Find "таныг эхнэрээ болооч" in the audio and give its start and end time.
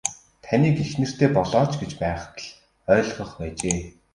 0.45-1.71